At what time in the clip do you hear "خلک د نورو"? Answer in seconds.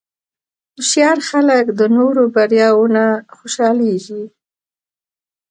1.29-2.23